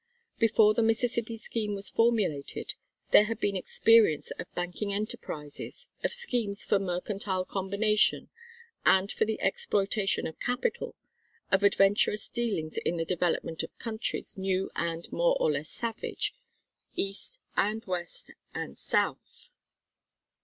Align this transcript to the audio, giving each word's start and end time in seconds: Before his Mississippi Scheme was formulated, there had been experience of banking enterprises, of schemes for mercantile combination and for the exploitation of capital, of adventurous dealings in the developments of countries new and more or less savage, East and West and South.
Before 0.39 0.73
his 0.73 0.83
Mississippi 0.83 1.37
Scheme 1.37 1.75
was 1.75 1.91
formulated, 1.91 2.73
there 3.11 3.25
had 3.25 3.39
been 3.39 3.55
experience 3.55 4.31
of 4.39 4.51
banking 4.55 4.91
enterprises, 4.91 5.89
of 6.03 6.11
schemes 6.11 6.65
for 6.65 6.79
mercantile 6.79 7.45
combination 7.45 8.31
and 8.83 9.11
for 9.11 9.25
the 9.25 9.39
exploitation 9.39 10.25
of 10.25 10.39
capital, 10.39 10.95
of 11.51 11.61
adventurous 11.61 12.27
dealings 12.29 12.77
in 12.77 12.97
the 12.97 13.05
developments 13.05 13.61
of 13.61 13.77
countries 13.77 14.35
new 14.39 14.71
and 14.75 15.11
more 15.11 15.37
or 15.39 15.51
less 15.51 15.69
savage, 15.69 16.33
East 16.95 17.37
and 17.55 17.85
West 17.85 18.31
and 18.55 18.79
South. 18.79 19.51